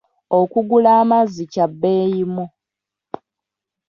Okugula 0.39 0.89
amazzi 1.01 1.43
kya 1.53 1.65
bbeeyimu. 1.71 2.45